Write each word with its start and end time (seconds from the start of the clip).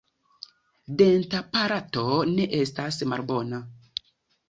Dentaparato 1.01 2.07
ne 2.33 2.51
estas 2.65 3.01
malbona. 3.15 3.65